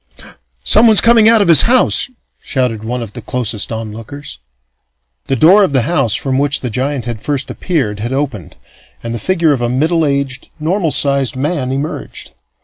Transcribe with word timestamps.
"Someone's 0.63 0.99
coming 0.99 1.29
out 1.29 1.43
of 1.43 1.47
his 1.47 1.61
house!" 1.61 2.09
shouted 2.41 2.83
one 2.83 3.03
of 3.03 3.13
the 3.13 3.21
closest 3.21 3.71
onlookers. 3.71 4.39
The 5.27 5.35
door 5.35 5.63
of 5.63 5.73
the 5.73 5.83
house 5.83 6.15
from 6.15 6.39
which 6.39 6.61
the 6.61 6.71
giant 6.71 7.05
had 7.05 7.21
first 7.21 7.51
appeared 7.51 7.99
had 7.99 8.11
opened, 8.11 8.55
and 9.03 9.13
the 9.13 9.19
figure 9.19 9.53
of 9.53 9.61
a 9.61 9.69
middle 9.69 10.03
aged, 10.03 10.49
normal 10.59 10.89
sized 10.89 11.35
man 11.35 11.71
emerged. 11.71 12.33